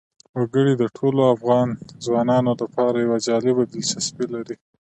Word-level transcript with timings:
وګړي 0.39 0.73
د 0.77 0.83
ټولو 0.97 1.21
افغان 1.35 1.67
ځوانانو 2.05 2.51
لپاره 2.61 2.97
یوه 3.05 3.17
جالبه 3.27 3.63
دلچسپي 3.73 4.25
لري. 4.35 4.55